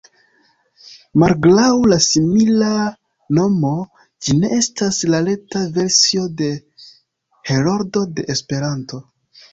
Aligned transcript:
Malgraŭ 1.23 1.67
la 1.91 1.99
simila 2.05 2.71
nomo, 3.39 3.73
ĝi 4.27 4.37
ne 4.39 4.51
estas 4.57 5.03
la 5.15 5.21
reta 5.31 5.61
versio 5.79 6.27
de 6.41 6.51
Heroldo 7.53 8.07
de 8.19 8.31
Esperanto. 8.37 9.01